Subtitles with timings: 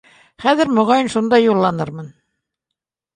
[0.43, 2.09] Хәҙер, моға йын, шунда юлланырмын